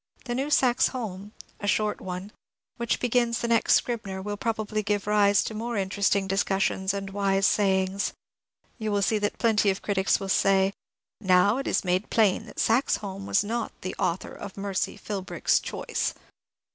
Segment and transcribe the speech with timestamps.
[0.25, 2.31] —The new Saxe Holm (a short one)
[2.77, 7.45] which begins the next Scribner will probably give rise to more interesting discussions and wise
[7.45, 8.11] sayings.
[8.79, 10.73] You will see that plenty of the critics will say:
[11.23, 15.59] *^ Now it is made plain that Saxe Holm was not the author of' Mercy Philbrick's
[15.59, 16.15] Choice.'